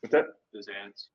[0.00, 0.26] What's that?
[0.52, 1.08] Those ads.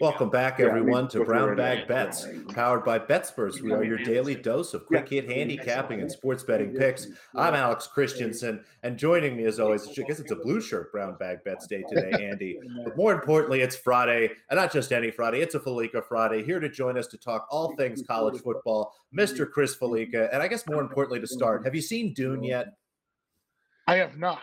[0.00, 1.88] Welcome back, Yeah, I everyone, mean, to Brown Bag.
[1.88, 3.60] Bets, powered by BetSperts.
[3.60, 7.08] We are your daily dose of quick hit handicapping and sports betting picks.
[7.34, 11.16] I'm Alex Christensen, and joining me, as always, I guess it's a blue shirt Brown
[11.18, 12.58] Bag Bets day today, Andy.
[12.84, 16.44] But more importantly, it's Friday, and not just any Friday, it's a Fallica Friday.
[16.44, 19.50] Here to join us to talk all things college football, Mr.
[19.50, 20.28] Chris Fallica.
[20.32, 22.74] And I guess more importantly, to start, have you seen Dune yet?
[23.88, 24.42] I have not.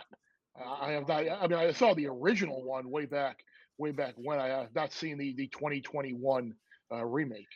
[0.58, 1.24] Uh, I have not.
[1.28, 3.42] I mean, I saw the original one way back,
[3.78, 4.38] way back when.
[4.38, 6.54] I have not seen the the 2021
[6.92, 7.48] uh, remake.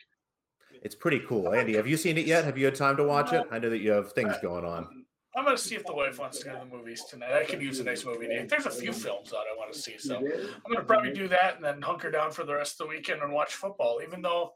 [0.81, 1.53] It's pretty cool.
[1.53, 2.45] Andy, have you seen it yet?
[2.45, 3.45] Have you had time to watch it?
[3.51, 4.87] I know that you have things going on.
[5.35, 7.33] I'm gonna see if the wife wants to go to the movies tonight.
[7.33, 8.45] I could use a nice movie day.
[8.49, 11.55] There's a few films that I want to see, so I'm gonna probably do that
[11.55, 14.01] and then hunker down for the rest of the weekend and watch football.
[14.03, 14.53] Even though,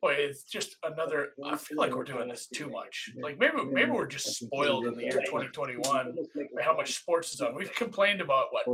[0.00, 1.28] boy, it's just another.
[1.44, 3.10] I feel like we're doing this too much.
[3.20, 7.40] Like maybe maybe we're just spoiled in the year 2021 by how much sports is
[7.40, 7.54] on.
[7.54, 8.66] We've complained about what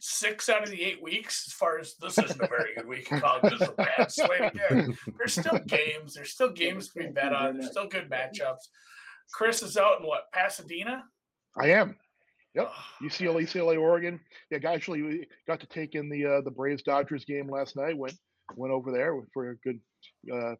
[0.00, 1.44] six out of the eight weeks.
[1.48, 4.12] As far as this isn't a very good week in college, this is a bad
[4.12, 4.96] slate again.
[5.18, 6.14] There's still games.
[6.14, 7.58] There's still games to be bet on.
[7.58, 8.68] There's still good matchups.
[9.32, 11.04] Chris is out in what Pasadena.
[11.56, 11.96] I am.
[12.54, 12.70] Yep.
[13.02, 14.20] UCLA, UCLA, Oregon.
[14.50, 17.96] Yeah, I actually got to take in the uh, the Braves Dodgers game last night.
[17.96, 18.14] Went
[18.56, 19.80] went over there for a good.
[20.32, 20.54] Uh,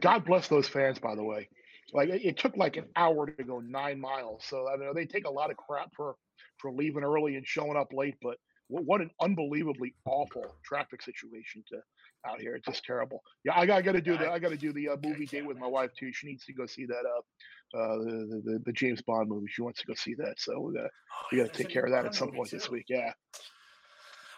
[0.00, 1.48] God bless those fans, by the way.
[1.92, 4.44] Like it, it took like an hour to go nine miles.
[4.48, 6.16] So I know they take a lot of crap for
[6.58, 8.36] for leaving early and showing up late, but
[8.68, 11.78] what, what an unbelievably awful traffic situation to
[12.26, 12.54] out here.
[12.54, 13.22] It's just terrible.
[13.44, 15.26] Yeah, I, got- I got to do the I got to do the uh, movie
[15.26, 16.12] date with my wife too.
[16.12, 19.46] She needs to go see that uh, uh the, the the James Bond movie.
[19.48, 20.90] She wants to go see that, so we got
[21.30, 22.86] we got to take care of that at some point this week.
[22.88, 23.12] Yeah.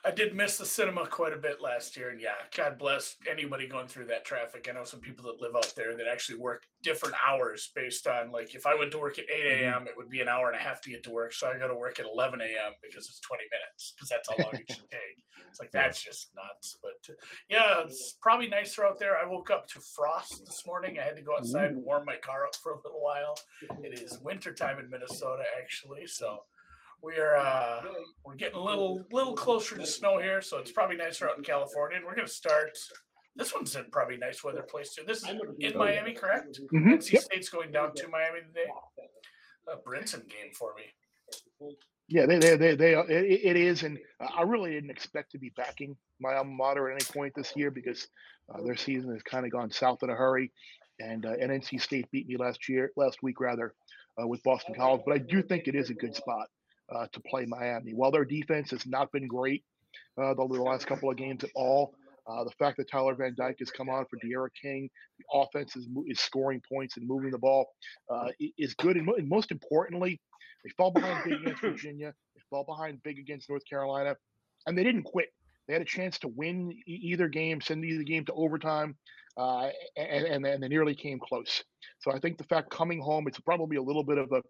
[0.07, 3.67] I did miss the cinema quite a bit last year, and yeah, God bless anybody
[3.67, 4.69] going through that traffic.
[4.69, 8.31] I know some people that live out there that actually work different hours based on
[8.31, 9.65] like if I went to work at 8 mm-hmm.
[9.65, 11.33] a.m., it would be an hour and a half to get to work.
[11.33, 12.73] So I go to work at 11 a.m.
[12.83, 15.25] because it's 20 minutes because that's how long it should take.
[15.49, 16.77] It's like that's just nuts.
[16.83, 17.15] But
[17.49, 19.17] yeah, it's probably nicer out there.
[19.17, 20.99] I woke up to frost this morning.
[21.01, 21.85] I had to go outside and mm.
[21.85, 23.39] warm my car up for a little while.
[23.83, 26.41] It is wintertime in Minnesota actually, so
[27.05, 27.83] we are uh,
[28.25, 31.45] we're getting a little little closer to snow here, so it's probably nicer out in
[31.45, 31.98] California.
[31.98, 32.70] And we're going to start.
[33.37, 35.03] This one's in probably nice weather place too.
[35.07, 35.29] This is
[35.59, 36.61] in Miami, correct?
[36.73, 37.23] Mhm, NC yep.
[37.23, 38.70] State's going down to Miami today.
[39.69, 41.75] A Brinson game for me.
[42.09, 45.39] Yeah, they they they, they uh, it, it is, and I really didn't expect to
[45.39, 48.07] be backing my alma mater at any point this year because
[48.55, 50.53] uh, their season has kind of gone south in a hurry,
[51.01, 53.75] and uh, and NC State beat me last year, last week rather,
[54.23, 55.03] uh, with Boston College.
[55.05, 56.47] But I do think it is a good spot
[56.95, 57.92] uh, to play Miami.
[57.92, 59.64] While their defense has not been great
[60.20, 61.95] uh, the, the last couple of games at all,
[62.27, 65.77] uh, the fact that Tyler Van Dyke has come on for D'Eriq King, the offense
[65.77, 67.67] is, is scoring points and moving the ball
[68.11, 68.28] uh,
[68.58, 70.20] is good, and, mo- and most importantly.
[70.64, 72.14] They fall behind big against Virginia.
[72.34, 74.16] They fall behind big against North Carolina,
[74.66, 75.28] and they didn't quit.
[75.66, 78.96] They had a chance to win e- either game, send either game to overtime,
[79.36, 81.62] uh, and, and and they nearly came close.
[81.98, 84.40] So I think the fact coming home, it's probably a little bit of a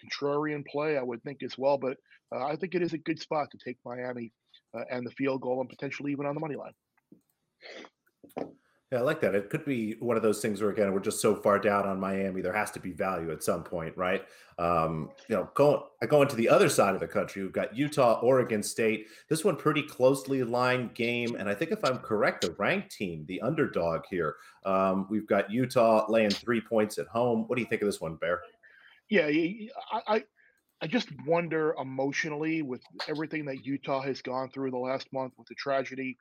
[0.00, 1.78] contrarian play, I would think as well.
[1.78, 1.96] But
[2.34, 4.32] uh, I think it is a good spot to take Miami
[4.74, 6.72] uh, and the field goal, and potentially even on the money line.
[8.92, 9.34] Yeah, I like that.
[9.34, 11.98] It could be one of those things where again we're just so far down on
[11.98, 14.22] Miami, there has to be value at some point, right?
[14.58, 18.20] Um, you know, going going to the other side of the country, we've got Utah,
[18.20, 19.06] Oregon State.
[19.30, 23.24] This one pretty closely aligned game, and I think if I'm correct, the ranked team,
[23.28, 24.36] the underdog here.
[24.66, 27.44] Um, we've got Utah laying three points at home.
[27.46, 28.42] What do you think of this one, Bear?
[29.08, 29.30] Yeah,
[30.06, 30.24] I,
[30.82, 35.46] I just wonder emotionally with everything that Utah has gone through the last month with
[35.46, 36.16] the tragedy.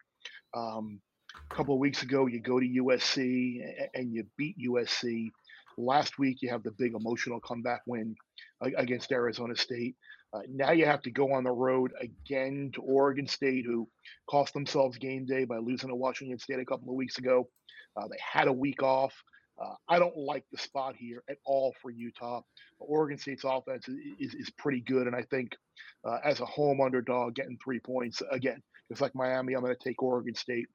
[0.54, 1.02] Um,
[1.50, 3.60] a couple of weeks ago, you go to USC
[3.96, 5.32] and you beat USC.
[5.78, 8.16] Last week, you have the big emotional comeback win
[8.62, 9.96] against Arizona State.
[10.34, 13.88] Uh, now you have to go on the road again to Oregon State, who
[14.30, 17.50] cost themselves game day by losing to Washington State a couple of weeks ago.
[17.98, 19.14] Uh, they had a week off.
[19.62, 22.42] Uh, I don't like the spot here at all for Utah.
[22.80, 25.56] Oregon State's offense is, is, pretty good, and I think
[26.04, 29.84] uh, as a home underdog, getting three points again, just like Miami, I'm going to
[29.84, 30.68] take Oregon State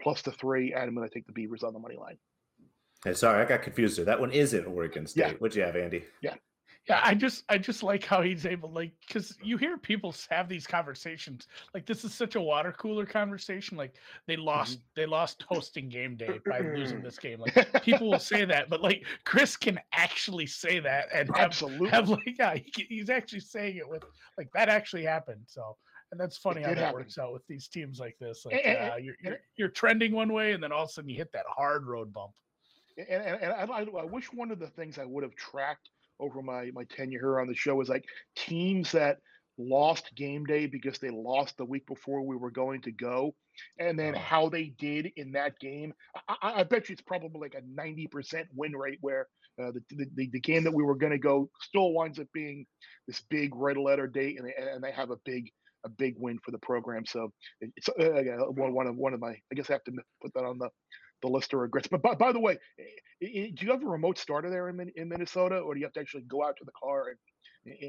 [0.00, 2.18] plus the three, and I'm going to take the Beavers on the money line.
[3.04, 4.04] Hey, sorry, I got confused there.
[4.04, 5.20] That one is at Oregon State.
[5.20, 5.32] Yeah.
[5.38, 6.04] What'd you have, Andy?
[6.22, 6.34] Yeah,
[6.92, 10.66] I just I just like how he's able like because you hear people have these
[10.66, 13.94] conversations like this is such a water cooler conversation like
[14.26, 18.44] they lost they lost hosting game day by losing this game like people will say
[18.44, 21.88] that but like Chris can actually say that and have, Absolutely.
[21.88, 24.04] have like yeah he, he's actually saying it with
[24.36, 25.76] like that actually happened so
[26.12, 26.94] and that's funny how that happen.
[27.00, 30.12] works out with these teams like this like And- and- uh, you're, you're you're trending
[30.12, 32.32] one way and then all of a sudden you hit that hard road bump
[32.98, 35.88] and, and, and I, I wish one of the things I would have tracked
[36.20, 38.04] over my my tenure here on the show is like
[38.36, 39.18] teams that
[39.58, 43.34] lost game day because they lost the week before we were going to go,
[43.78, 45.92] and then how they did in that game.
[46.28, 49.28] I, I, bet you it's probably like a ninety percent win rate where
[49.62, 52.26] uh, the, the the the game that we were going to go still winds up
[52.32, 52.66] being
[53.06, 55.50] this big red letter date, and they, and they have a big
[55.84, 57.04] a big win for the program.
[57.06, 59.30] So it's uh, one one of one of my.
[59.30, 60.68] I guess I have to put that on the
[61.24, 61.88] the list of regrets.
[61.88, 62.82] But by, by the way, i-
[63.22, 65.92] i- do you have a remote starter there in, in Minnesota, or do you have
[65.94, 67.18] to actually go out to the car and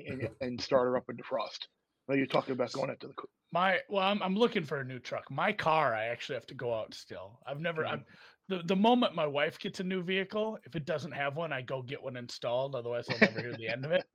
[0.07, 1.67] and, and start her up in defrost?
[2.07, 3.13] No, you're talking about going out to the.
[3.51, 5.29] My well, I'm I'm looking for a new truck.
[5.29, 7.39] My car, I actually have to go out still.
[7.45, 7.83] I've never.
[7.83, 7.87] Mhm.
[7.93, 8.03] I've,
[8.47, 11.61] the the moment my wife gets a new vehicle, if it doesn't have one, I
[11.63, 12.75] go get one installed.
[12.75, 14.05] Otherwise, I'll never hear the end of it.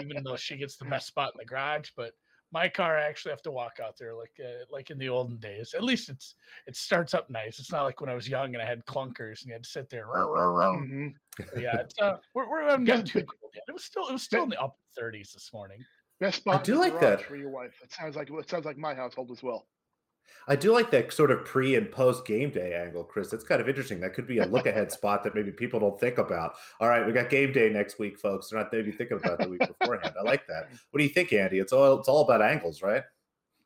[0.00, 2.12] Even though she gets the best spot in the garage, but
[2.52, 5.36] my car, I actually have to walk out there like uh, like in the olden
[5.38, 5.74] days.
[5.74, 6.34] At least it's
[6.66, 7.58] it starts up nice.
[7.58, 9.68] It's not like when I was young and I had clunkers and you had to
[9.70, 10.06] sit there.
[10.06, 11.14] "Row, row, row." Mhm.
[11.56, 13.64] Yeah, it's uh, we're we're haven't gotten too cold yet.
[13.68, 15.84] It was still it was still in the upper 30s this morning.
[16.18, 16.64] Best spot.
[16.64, 17.24] do like that.
[17.24, 17.72] for your wife.
[17.82, 19.66] It sounds like it sounds like my household as well.
[20.48, 23.30] I do like that sort of pre and post game day angle, Chris.
[23.30, 24.00] That's kind of interesting.
[24.00, 26.54] That could be a look ahead spot that maybe people don't think about.
[26.80, 28.48] All right, we got game day next week, folks.
[28.48, 30.14] They're not maybe thinking about the week beforehand.
[30.18, 30.68] I like that.
[30.90, 31.58] What do you think, Andy?
[31.58, 33.02] It's all it's all about angles, right?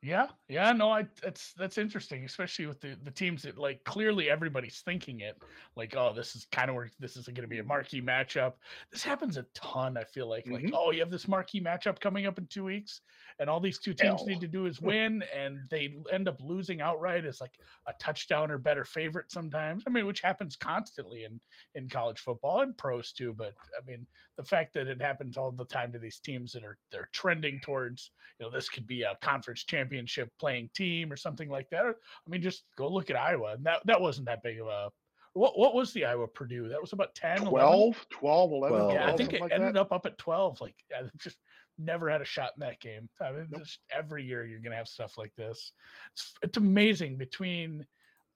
[0.07, 4.29] Yeah, yeah, no, I that's that's interesting, especially with the the teams that like clearly
[4.29, 5.43] everybody's thinking it,
[5.77, 8.57] like, oh, this is kind of where this is going to be a marquee matchup.
[8.93, 9.97] This happens a ton.
[9.97, 10.75] I feel like, like, Mhm.
[10.75, 13.01] oh, you have this marquee matchup coming up in two weeks,
[13.39, 14.27] and all these two teams Hell.
[14.27, 18.51] need to do is win, and they end up losing outright as like a touchdown
[18.51, 19.85] or better favorite sometimes.
[19.87, 21.41] I mean, which happens constantly in
[21.75, 23.33] in college football and pros too.
[23.33, 24.07] But I mean,
[24.37, 27.59] the fact that it happens all the time to these teams that are they're trending
[27.61, 29.94] towards you know this could be a conference championship
[30.39, 31.85] playing team or something like that.
[31.87, 34.67] Or, I mean, just go look at Iowa, and that that wasn't that big of
[34.67, 34.91] a.
[35.35, 36.69] What what was the Iowa Purdue?
[36.69, 37.51] That was about 10, 11?
[37.51, 39.81] 12, 12, 11, Well, Yeah, I think it like ended that.
[39.81, 40.61] up up at twelve.
[40.61, 41.37] Like, I just
[41.77, 43.09] never had a shot in that game.
[43.21, 45.73] I mean, just every year you're gonna have stuff like this.
[46.13, 47.85] It's, it's amazing between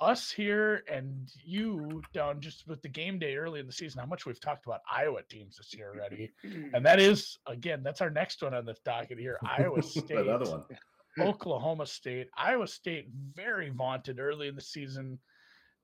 [0.00, 4.06] us here and you down just with the game day early in the season how
[4.06, 6.30] much we've talked about Iowa teams this year already.
[6.72, 9.38] And that is again, that's our next one on the docket here.
[9.44, 10.64] Iowa State, Another one.
[11.20, 12.28] Oklahoma State.
[12.36, 15.18] Iowa State very vaunted early in the season.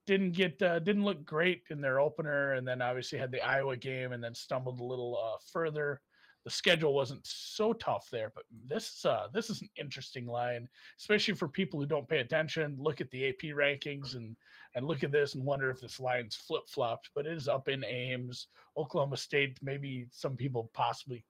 [0.07, 3.77] Didn't get uh, didn't look great in their opener, and then obviously had the Iowa
[3.77, 6.01] game, and then stumbled a little uh, further.
[6.45, 10.69] The schedule wasn't so tough there, but this uh, this is an interesting line,
[11.01, 12.77] especially for people who don't pay attention.
[12.79, 14.37] Look at the AP rankings and
[14.75, 17.09] and look at this and wonder if this line's flip flopped.
[17.15, 19.59] But it is up in Ames, Oklahoma State.
[19.63, 21.25] Maybe some people possibly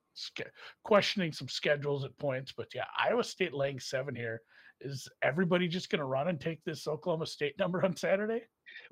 [0.85, 4.41] questioning some schedules at points, but yeah, Iowa State laying seven here.
[4.81, 8.43] Is everybody just going to run and take this Oklahoma State number on Saturday?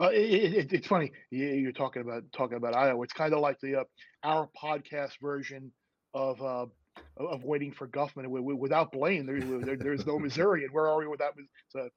[0.00, 1.10] Uh, it, it, it- it's funny.
[1.30, 3.02] You- You're talking about talking about Iowa.
[3.02, 3.84] It's kind of like the uh,
[4.22, 5.72] our podcast version
[6.14, 6.66] of uh,
[7.16, 8.24] of waiting for Guffman.
[8.24, 11.34] Wi- wi- Without Blaine, there, there, there's no Missouri, and where are we without?
[11.69, 11.88] So,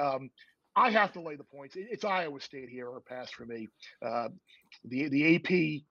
[0.00, 0.30] um,
[0.74, 1.76] I have to lay the points.
[1.76, 3.68] It- It's Iowa State here or pass for me.
[4.04, 4.28] Uh,
[4.84, 5.82] the the AP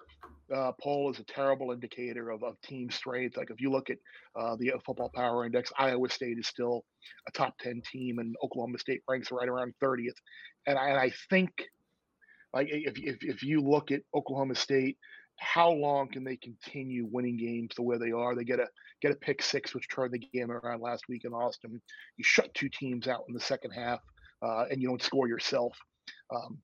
[0.55, 3.37] uh, poll is a terrible indicator of, of team strength.
[3.37, 3.97] Like if you look at
[4.39, 6.83] uh, the Football Power Index, Iowa State is still
[7.27, 10.15] a top ten team, and Oklahoma State ranks right around thirtieth.
[10.65, 11.49] And I, and I think,
[12.53, 14.97] like if, if if you look at Oklahoma State,
[15.39, 18.35] how long can they continue winning games the way they are?
[18.35, 18.67] They get a
[19.01, 21.81] get a pick six, which turned the game around last week in Austin.
[22.17, 23.99] You shut two teams out in the second half,
[24.41, 25.77] uh, and you don't score yourself.
[26.33, 26.57] Um,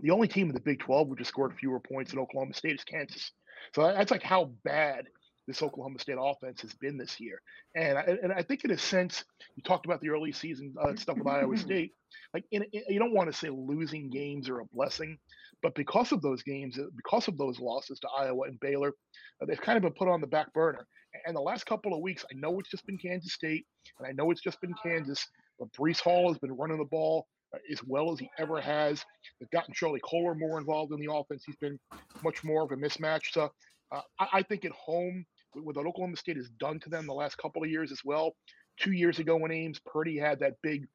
[0.00, 2.74] the only team in the Big 12 which has scored fewer points than Oklahoma State
[2.74, 3.32] is Kansas.
[3.74, 5.06] So that's like how bad
[5.46, 7.40] this Oklahoma State offense has been this year.
[7.74, 9.24] And I, and I think in a sense,
[9.56, 11.92] you talked about the early season uh, stuff with Iowa State.
[12.32, 15.18] Like in, in, you don't want to say losing games are a blessing,
[15.62, 18.92] but because of those games, uh, because of those losses to Iowa and Baylor,
[19.40, 20.86] uh, they've kind of been put on the back burner.
[21.26, 23.66] And the last couple of weeks, I know it's just been Kansas State,
[23.98, 25.26] and I know it's just been Kansas,
[25.58, 27.26] but Breece Hall has been running the ball
[27.70, 29.04] as well as he ever has.
[29.38, 31.44] They've gotten Charlie Kolar more involved in the offense.
[31.44, 31.78] He's been
[32.22, 33.32] much more of a mismatch.
[33.32, 33.50] So
[33.90, 37.36] uh, I, I think at home, what Oklahoma State has done to them the last
[37.36, 38.34] couple of years as well.
[38.78, 40.86] Two years ago when Ames Purdy had that big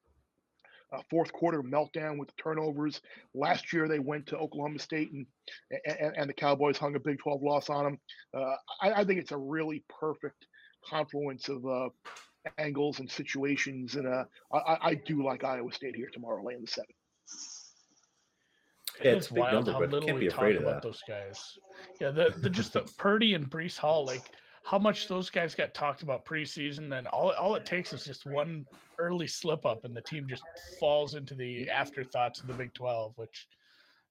[0.91, 3.01] uh, fourth quarter meltdown with the turnovers.
[3.35, 5.25] Last year they went to Oklahoma State and
[5.85, 7.99] and, and the Cowboys hung a Big 12 loss on them.
[8.33, 10.47] Uh, I, I think it's a really perfect
[10.85, 11.89] confluence of uh,
[12.57, 14.23] angles and situations, and uh,
[14.53, 16.93] I, I- I do like Iowa State here tomorrow, laying the seven.
[19.03, 20.55] Yeah, It it's a big wild number, how but little can't we be talk afraid
[20.57, 21.57] about those guys.
[22.01, 24.23] Yeah, the, the just the Purdy and Breece Hall, like
[24.63, 26.89] how much those guys got talked about preseason.
[26.89, 28.65] Then all all it takes is just one
[28.97, 30.43] early slip up, and the team just
[30.79, 33.47] falls into the afterthoughts of the Big Twelve, which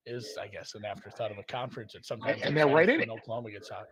[0.06, 1.94] is, I guess, an afterthought of a conference.
[1.94, 3.88] That sometimes and they're right in when Oklahoma gets hot.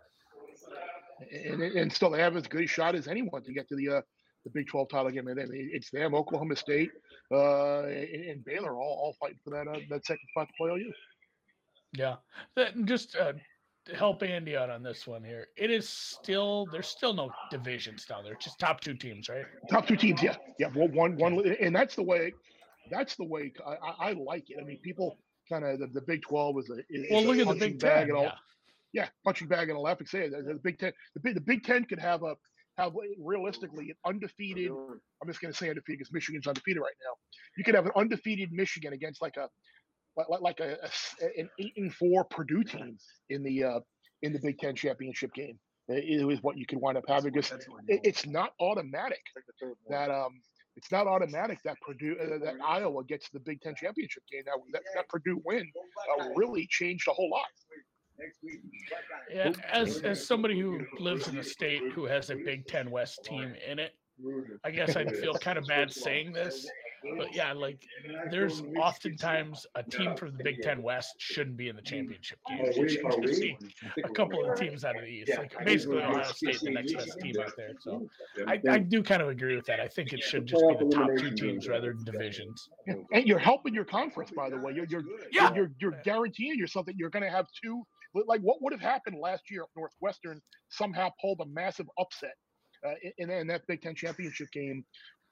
[1.45, 3.89] and, and still they have as good a shot as anyone to get to the
[3.89, 4.01] uh,
[4.45, 5.29] the Big 12 title game.
[5.29, 6.91] And it's them, Oklahoma State,
[7.33, 10.71] uh, and, and Baylor all, all fighting for that uh, that second spot to play
[10.71, 10.93] OU.
[11.97, 12.17] Yeah,
[12.57, 13.33] that, just uh,
[13.97, 15.49] help Andy out on this one here.
[15.57, 18.37] It is still there's still no divisions down there.
[18.41, 19.45] Just top two teams, right?
[19.71, 20.69] Top two teams, yeah, yeah.
[20.75, 22.33] Well, one, one, and that's the way.
[22.91, 24.59] That's the way I, I like it.
[24.61, 25.19] I mean, people
[25.51, 27.25] kind of the, the, Big Twelve is a is well.
[27.25, 28.05] Look at the Big Ten.
[28.05, 28.33] And all, yeah.
[28.93, 30.93] yeah, punching bag and a laughing say the, Big Ten.
[31.15, 32.35] The Big the Big Ten could have a
[32.77, 34.71] have realistically an undefeated.
[34.71, 37.15] I'm just going to say undefeated because Michigan's undefeated right now.
[37.57, 39.49] You could have an undefeated Michigan against like a
[40.17, 42.97] like, like a, a, an eight and four Purdue team
[43.31, 43.81] in the uh,
[44.23, 45.59] in the Big Ten championship game.
[45.89, 49.21] It is what you could wind up having because it, it's not automatic
[49.91, 50.41] that um
[50.77, 54.43] it's not automatic that Purdue uh, that Iowa gets the Big Ten championship game.
[54.47, 55.71] That that, that Purdue win
[56.21, 57.45] uh, really changed a whole lot.
[59.33, 63.25] Yeah, as as somebody who lives in a state who has a Big Ten West
[63.25, 63.93] team in it,
[64.65, 66.69] I guess I'd feel kind of bad saying this,
[67.17, 67.87] but yeah, like
[68.31, 72.65] there's oftentimes a team from the Big Ten West shouldn't be in the championship game.
[72.75, 73.57] You should see
[74.03, 77.19] a couple of teams out of the East, like basically Ohio State, the next best
[77.21, 77.73] team out there.
[77.81, 78.09] So
[78.47, 79.81] I, I do kind of agree with that.
[79.81, 82.69] I think it should just be the top two teams rather than divisions.
[82.87, 84.73] And you're helping your conference, by the way.
[84.75, 85.55] You're you're yeah.
[85.55, 87.87] you're, you're guaranteeing yourself that you're going to have two.
[88.15, 92.35] Like what would have happened last year if Northwestern somehow pulled a massive upset
[92.87, 94.85] uh, in, in that Big Ten championship game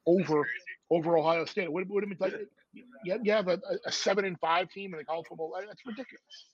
[0.06, 0.46] over
[0.90, 1.64] over Ohio State.
[1.64, 4.94] It would, would have been like you, you have a, a, seven and five team
[4.94, 5.52] in the college football.
[5.54, 6.46] That's ridiculous.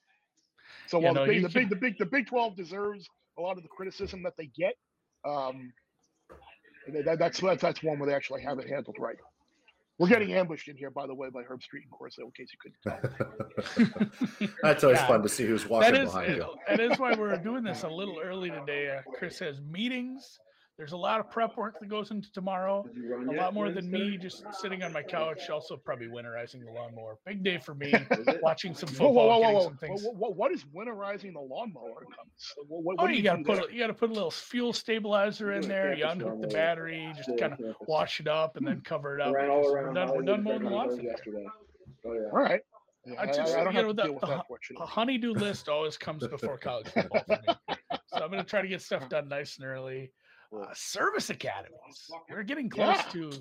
[0.87, 3.09] So while yeah, no, the, big, the big the big the Big Twelve deserves
[3.39, 4.75] a lot of the criticism that they get,
[5.25, 5.73] um,
[7.05, 9.17] that, that's that's that's one where they actually have it handled right.
[9.99, 12.59] We're getting ambushed in here, by the way, by Herbstreit and Corso, in case you
[12.63, 15.07] couldn't That's always yeah.
[15.09, 16.47] fun to see who's walking that is, behind you.
[16.69, 18.97] That is why we're doing this a little early today.
[18.97, 20.39] Uh, Chris has meetings
[20.79, 22.87] there's a lot of prep work that goes into tomorrow.
[23.29, 25.51] A lot more than me just sitting on my couch.
[25.51, 27.19] Also, probably winterizing the lawnmower.
[27.27, 27.93] Big day for me.
[28.43, 29.13] watching some football.
[29.13, 30.11] Whoa, whoa, whoa, whoa.
[30.13, 32.07] What, what is winterizing the lawnmower?
[32.69, 34.31] What, what, oh, you, you got to put a, you got to put a little
[34.31, 35.95] fuel stabilizer in there.
[35.95, 37.59] You unhook the battery, just kind of
[37.89, 39.33] wash it up, and then cover it up.
[39.33, 40.11] We're done.
[40.15, 41.47] We're done mowing the lawn today.
[42.07, 42.61] Oh, All right.
[43.19, 44.43] I just, I, I don't you know, the, the,
[44.79, 47.77] the honeydew list always comes before college football for me.
[48.09, 50.13] So I'm going to try to get stuff done nice and early
[50.57, 52.11] uh, service academies.
[52.31, 53.13] We're getting close yeah.
[53.13, 53.33] to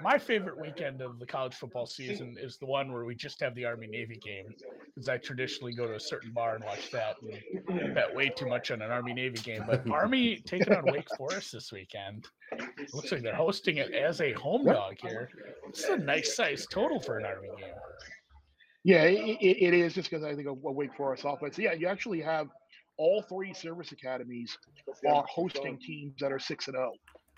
[0.00, 3.54] my favorite weekend of the college football season is the one where we just have
[3.54, 4.46] the Army Navy game
[4.94, 7.16] because I traditionally go to a certain bar and watch that
[7.68, 9.64] and bet way too much on an Army Navy game.
[9.66, 12.26] But Army taking on Wake Forest this weekend.
[12.92, 15.30] Looks like they're hosting it as a home dog here.
[15.68, 17.74] It's a nice size total for an Army game.
[18.84, 21.56] Yeah, it, it is just because I think of Wake Forest offense.
[21.56, 22.48] Yeah, you actually have
[23.02, 24.56] all three service academies
[25.08, 26.92] are hosting teams that are six and zero,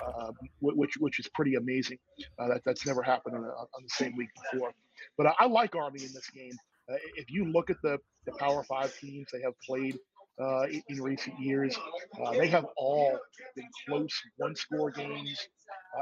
[0.04, 0.30] oh, uh,
[0.60, 1.96] which which is pretty amazing.
[2.38, 4.72] Uh, that that's never happened on, a, on, the same week before.
[5.16, 6.52] But I, I like Army in this game.
[6.90, 9.98] Uh, if you look at the the Power Five teams they have played
[10.38, 11.74] uh, in, in, recent years,
[12.22, 13.18] uh, they have all
[13.56, 15.48] been close one score games,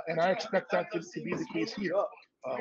[0.09, 1.95] and I expect that to, to be the case here.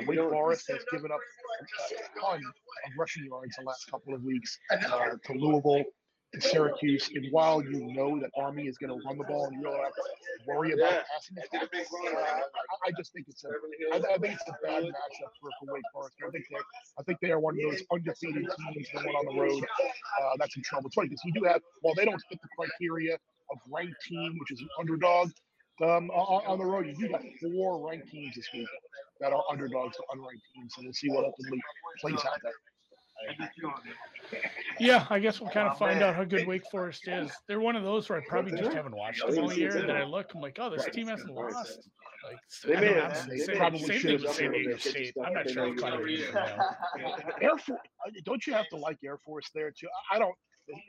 [0.05, 4.59] Wake Forest has given up a ton of rushing yards the last couple of weeks
[4.69, 5.85] to Louisville
[6.33, 9.55] to Syracuse, and while you know that Army is going to run the ball and
[9.55, 10.01] you don't have to
[10.47, 13.49] worry about passing attack, uh, I, I, just think it's a,
[13.91, 16.15] I, I think it's a bad matchup for, for Wake Forest.
[16.25, 16.57] I think they,
[16.99, 19.63] I think they are one of those undefeated teams that went on the road.
[19.63, 20.87] Uh, that's in trouble.
[20.87, 24.37] It's funny because you do have, while they don't fit the criteria of ranked team,
[24.39, 25.31] which is an underdog.
[25.81, 28.67] Um, on, on the road, you do have four ranked teams this week
[29.19, 31.59] that are underdogs to unranked teams, and we'll see what ultimately
[31.99, 32.53] plays out there.
[34.79, 37.31] Yeah, I guess we'll kind of find out how good Wake Forest is.
[37.47, 39.75] They're one of those where I probably just haven't watched them all year.
[39.75, 41.89] And then I look, I'm like, oh, this team hasn't lost.
[42.23, 45.13] Like, they may have, they same, probably same thing with San Diego State.
[45.23, 45.83] I'm not sure if
[47.41, 47.79] Air Force,
[48.23, 49.87] don't you have to like Air Force there too?
[50.11, 50.35] I don't.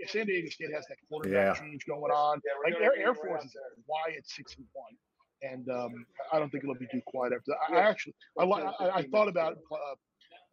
[0.07, 1.62] San Diego State has that quarterback yeah.
[1.62, 2.41] change going on.
[2.65, 4.93] Like Air, Air Force is why it's six and one
[5.43, 7.53] and um, I don't think it'll be too quiet after.
[7.69, 7.77] That.
[7.77, 9.95] I actually, I, I, I thought about uh,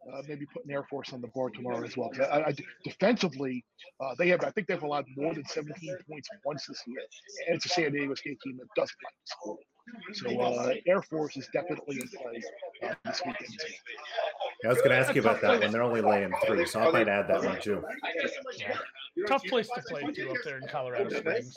[0.08, 2.10] uh, maybe putting Air Force on the board tomorrow as well.
[2.20, 2.54] I, I,
[2.84, 3.64] defensively,
[4.00, 7.00] uh, they have I think they've allowed more than 17 points once this year,
[7.46, 9.58] and it's a San Diego State team that doesn't like to score.
[10.12, 13.58] So uh, Air Force is definitely in play uh, this weekend.
[14.64, 15.72] I was going to ask you about that one.
[15.72, 17.82] They're only laying three, so I might add that one too.
[18.56, 18.76] Yeah.
[19.26, 21.54] Tough place to play too up there in Colorado Springs.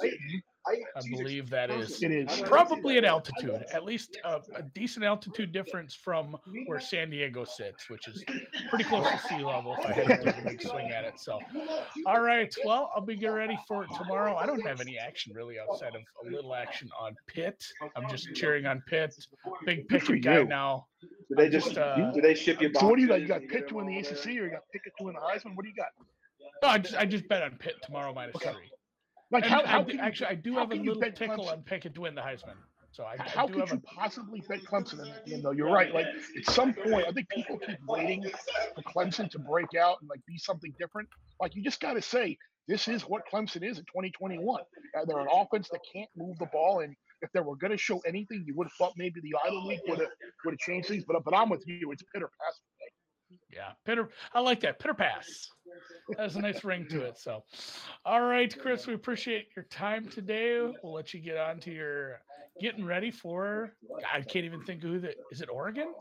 [0.66, 2.42] I believe that is, It is.
[2.42, 7.90] probably at altitude, at least a, a, decent altitude difference from where San Diego sits,
[7.90, 8.24] which is
[8.70, 9.76] pretty close to sea level.
[9.78, 11.40] If I had to take a big swing at it, so
[12.06, 12.54] all right.
[12.64, 14.36] Well, I'll be getting ready for tomorrow.
[14.36, 17.64] I don't have any action really outside of a little action on Pitt.
[17.96, 19.16] I'm just cheering on Pitt.
[19.66, 20.88] Big Pickett guy now.
[21.02, 22.72] Do they just, uh, do they ship you?
[22.74, 23.20] So what do you got?
[23.20, 25.56] You got Pitt to win the ACC, or you got Pickett to win the Heisman?
[25.56, 25.90] What do you got?
[26.62, 28.52] No, I just I just bet on Pitt tomorrow minus okay.
[28.54, 28.72] three.
[29.34, 31.52] Like how, how I, actually I do have a little tickle Clemson?
[31.52, 32.54] on Pickett to win the Heisman.
[32.92, 33.96] So I, how I could you a...
[33.96, 35.52] possibly bet Clemson in that game though?
[35.52, 35.92] You're right.
[35.92, 36.06] Like
[36.38, 38.24] at some point, I think people keep waiting
[38.76, 41.10] for Clemson to break out and like be something different.
[41.42, 42.38] Like you just got to say
[42.68, 44.62] this is what Clemson is in 2021.
[44.62, 47.78] Uh, they're an offense that can't move the ball, and if they were going to
[47.78, 50.10] show anything, you would have thought maybe the idle week would have
[50.46, 51.04] would have changed things.
[51.08, 51.92] But but I'm with you.
[51.92, 52.60] It's pitter pass.
[53.52, 54.10] Yeah, pitter.
[54.34, 55.50] I like that pitter pass.
[56.18, 57.18] Has a nice ring to it.
[57.18, 57.44] So,
[58.06, 60.60] all right, Chris, we appreciate your time today.
[60.84, 62.20] We'll let you get on to your
[62.60, 63.74] getting ready for.
[64.14, 65.42] I can't even think who that is.
[65.42, 65.94] It Oregon.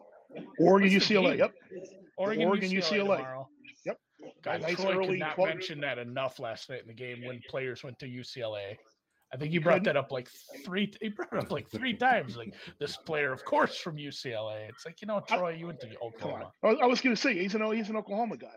[0.59, 1.39] Oregon UCLA.
[1.39, 1.53] Yep.
[2.17, 3.21] Oregon, Oregon UCLA.
[3.21, 3.47] UCLA.
[3.87, 3.99] Yep.
[4.43, 5.49] God, nice Troy early could not 12...
[5.49, 8.77] mention that enough last night in the game when players went to UCLA.
[9.33, 10.29] I think you brought that up like
[10.65, 10.93] three.
[11.01, 12.37] He brought it up like three times.
[12.37, 14.69] Like this player, of course, from UCLA.
[14.69, 16.53] It's like you know, Troy, you went to Oklahoma.
[16.63, 18.49] I was going to say he's an he's an Oklahoma guy.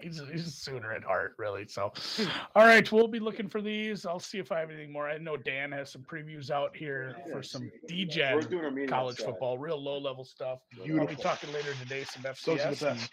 [0.00, 1.66] He's he's a Sooner at heart, really.
[1.66, 1.92] So,
[2.54, 4.06] all right, we'll be looking for these.
[4.06, 5.08] I'll see if I have anything more.
[5.08, 9.98] I know Dan has some previews out here for some DJ college football, real low
[9.98, 10.60] level stuff.
[10.70, 11.00] Beautiful.
[11.00, 12.88] I'll be talking later today some FCS.
[12.88, 13.08] And,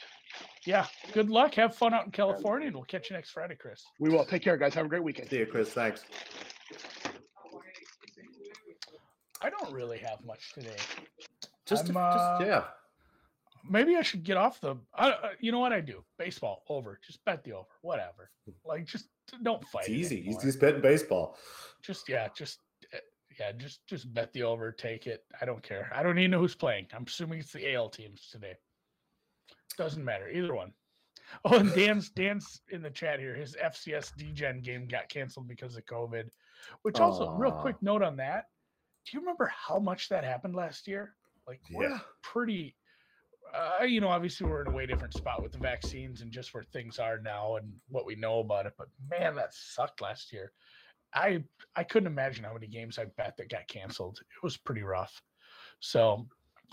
[0.66, 1.56] yeah, good luck.
[1.56, 3.84] Have fun out in California, and we'll catch you next Friday, Chris.
[4.00, 4.26] We will.
[4.26, 4.74] Take care, guys.
[4.76, 5.30] Have a great weekend.
[5.30, 5.70] See you, Chris.
[5.70, 6.06] Thanks.
[9.42, 10.76] I don't really have much today.
[11.66, 12.64] Just, to, uh, just yeah.
[13.68, 14.76] Maybe I should get off the.
[14.98, 16.04] Uh, you know what I do?
[16.18, 17.00] Baseball over.
[17.06, 17.68] Just bet the over.
[17.82, 18.32] Whatever.
[18.66, 19.08] Like just
[19.44, 19.86] don't fight.
[19.88, 20.22] It's easy.
[20.22, 21.38] He's, betting baseball.
[21.84, 22.28] Just yeah.
[22.36, 22.60] Just
[22.94, 22.98] eh,
[23.40, 23.52] yeah.
[23.52, 24.72] Just just bet the over.
[24.72, 25.24] Take it.
[25.42, 25.92] I don't care.
[25.94, 26.88] I don't even know who's playing.
[26.94, 28.56] I'm assuming it's the AL teams today.
[29.78, 30.30] Doesn't matter.
[30.30, 30.74] Either one.
[31.46, 33.36] Oh, and Dan's Dan's in the chat here.
[33.36, 36.24] His FCS DGen game got canceled because of COVID.
[36.82, 37.40] Which also, Aww.
[37.40, 38.46] real quick note on that
[39.10, 41.16] do you remember how much that happened last year?
[41.48, 42.00] Like, we're yeah.
[42.22, 42.76] pretty,
[43.54, 46.54] uh, you know, obviously we're in a way different spot with the vaccines and just
[46.54, 48.74] where things are now and what we know about it.
[48.78, 50.52] But man, that sucked last year.
[51.14, 51.44] I
[51.76, 54.20] I couldn't imagine how many games I bet that got canceled.
[54.20, 55.22] It was pretty rough.
[55.80, 56.28] So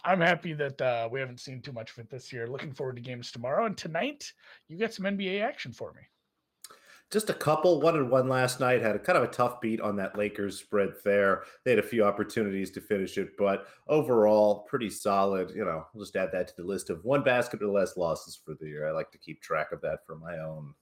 [0.04, 2.46] I'm happy that uh, we haven't seen too much of it this year.
[2.46, 4.30] Looking forward to games tomorrow and tonight.
[4.68, 6.02] You got some NBA action for me
[7.10, 7.80] just a couple.
[7.80, 10.58] One and one last night had a kind of a tough beat on that Lakers
[10.58, 11.44] spread there.
[11.64, 15.50] They had a few opportunities to finish it, but overall, pretty solid.
[15.54, 18.36] You know, I'll just add that to the list of one basket or less losses
[18.36, 18.88] for the year.
[18.88, 20.74] I like to keep track of that for my own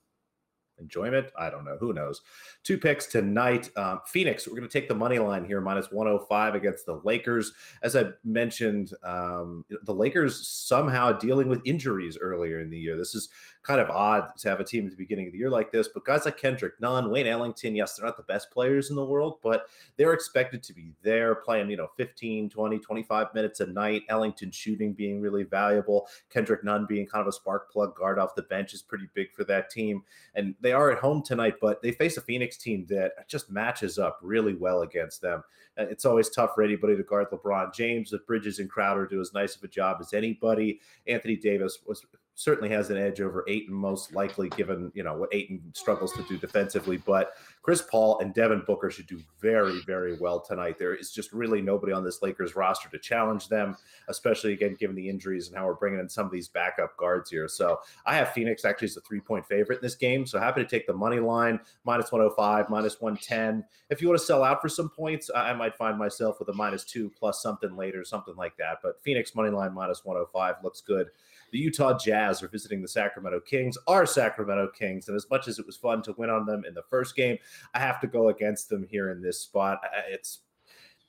[0.79, 1.29] enjoyment.
[1.39, 1.77] I don't know.
[1.79, 2.23] Who knows?
[2.63, 3.71] Two picks tonight.
[3.77, 7.53] Um, Phoenix, we're going to take the money line here, minus 105 against the Lakers.
[7.83, 12.97] As I mentioned, um, the Lakers somehow dealing with injuries earlier in the year.
[12.97, 13.29] This is
[13.65, 15.89] kind of odd to have a team at the beginning of the year like this,
[15.89, 19.05] but guys like Kendrick Nunn, Wayne Ellington, yes, they're not the best players in the
[19.05, 23.67] world, but they're expected to be there playing, you know, 15, 20, 25 minutes a
[23.67, 24.03] night.
[24.11, 26.07] Ellington shooting being really valuable.
[26.29, 29.33] Kendrick Nunn being kind of a spark plug guard off the bench is pretty big
[29.33, 30.03] for that team.
[30.35, 33.99] And they are at home tonight, but they face a Phoenix team that just matches
[33.99, 35.43] up really well against them.
[35.79, 38.11] Uh, it's always tough for anybody to guard LeBron James.
[38.11, 40.81] But Bridges and Crowder do as nice of a job as anybody.
[41.07, 45.35] Anthony Davis was certainly has an edge over Ayton, most likely, given you know what
[45.35, 46.97] Ayton struggles to do defensively.
[46.97, 50.79] But Chris Paul and Devin Booker should do very, very well tonight.
[50.79, 53.75] There is just really nobody on this Lakers roster to challenge them,
[54.09, 57.31] especially again given the injuries and how we're bringing in some of these backup guards
[57.31, 57.49] here.
[57.49, 60.27] So I have Phoenix actually as a three point favorite in this game.
[60.27, 63.65] So happy to take the money line minus 105, minus 110.
[63.89, 66.55] If you want to sell out for some points, I might find myself with a
[66.55, 68.81] minus two plus something later, something like that.
[68.83, 71.09] But Phoenix money line minus 105 looks good
[71.55, 75.07] the Utah Jazz are visiting the Sacramento Kings, our Sacramento Kings.
[75.07, 77.39] And as much as it was fun to win on them in the first game,
[77.75, 79.81] I have to go against them here in this spot.
[80.09, 80.41] It's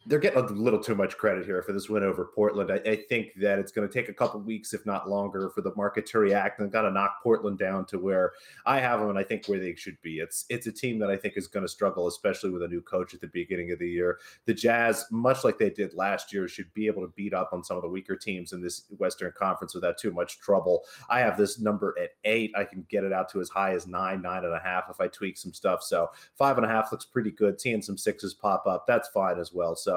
[0.07, 2.71] they're getting a little too much credit here for this win over Portland.
[2.71, 5.61] I, I think that it's going to take a couple weeks, if not longer, for
[5.61, 8.33] the market to react and got to knock Portland down to where
[8.65, 10.19] I have them and I think where they should be.
[10.19, 12.81] It's it's a team that I think is going to struggle, especially with a new
[12.81, 14.19] coach at the beginning of the year.
[14.45, 17.63] The Jazz, much like they did last year, should be able to beat up on
[17.63, 20.83] some of the weaker teams in this Western Conference without too much trouble.
[21.09, 22.51] I have this number at eight.
[22.55, 25.01] I can get it out to as high as nine, nine and a half if
[25.01, 25.81] I tweak some stuff.
[25.81, 27.59] So five and a half looks pretty good.
[27.59, 29.75] Seeing some sixes pop up, that's fine as well.
[29.75, 29.94] So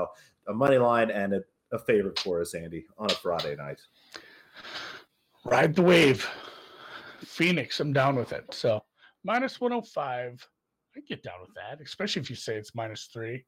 [0.49, 1.41] a money line and a,
[1.73, 3.81] a favorite for us, Andy, on a Friday night.
[5.45, 6.29] Ride the wave.
[7.25, 8.53] Phoenix, I'm down with it.
[8.53, 8.83] So
[9.25, 10.47] minus 105.
[10.97, 13.45] I get down with that, especially if you say it's minus three.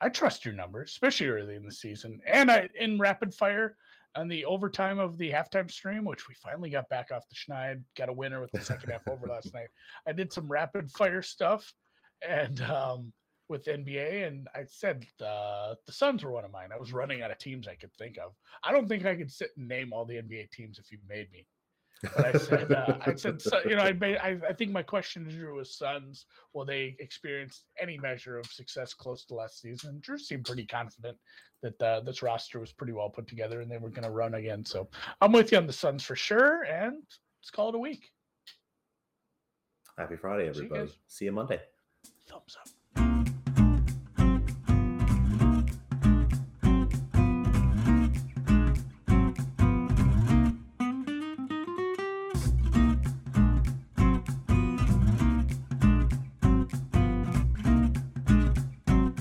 [0.00, 2.20] I trust your numbers, especially early in the season.
[2.26, 3.76] And I in rapid fire
[4.16, 7.82] on the overtime of the halftime stream, which we finally got back off the schneid,
[7.96, 9.68] got a winner with the second half over last night.
[10.06, 11.72] I did some rapid fire stuff
[12.28, 13.12] and um
[13.48, 16.70] with NBA, and I said uh, the Suns were one of mine.
[16.72, 18.32] I was running out of teams I could think of.
[18.62, 21.30] I don't think I could sit and name all the NBA teams if you made
[21.32, 21.46] me.
[22.02, 25.24] But I said, uh, I said, you know, I, made, I, I think my question
[25.24, 26.26] to Drew was Suns.
[26.52, 29.98] Will they experience any measure of success close to last season?
[30.00, 31.16] Drew seemed pretty confident
[31.62, 34.34] that uh, this roster was pretty well put together and they were going to run
[34.34, 34.64] again.
[34.64, 34.88] So
[35.20, 36.62] I'm with you on the Suns for sure.
[36.62, 37.02] And
[37.40, 38.10] let's call it a week.
[39.96, 40.86] Happy Friday, everybody.
[40.86, 41.60] See you, See you Monday.